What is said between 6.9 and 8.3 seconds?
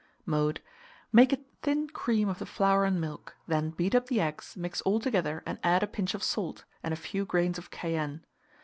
a few grains of cayenne.